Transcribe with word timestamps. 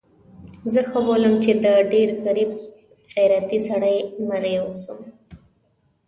زه 0.73 0.81
ښه 0.89 0.99
بولم 1.05 1.33
چې 1.43 1.51
د 1.63 1.65
ډېر 1.91 2.09
غریب 2.25 2.51
غیرتي 3.13 3.59
سړي 3.67 3.97
مریی 4.27 4.57
اوسم. 4.63 4.99